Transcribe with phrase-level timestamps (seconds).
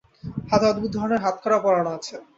[0.49, 2.15] হাতে অদ্ভুত ধরনের হাতকড়া পরানো আছে।